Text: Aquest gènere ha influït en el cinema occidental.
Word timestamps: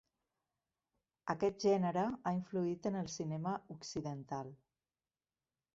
Aquest 1.33 1.67
gènere 1.67 2.07
ha 2.09 2.33
influït 2.39 2.91
en 2.93 2.99
el 3.03 3.13
cinema 3.19 3.53
occidental. 3.79 4.53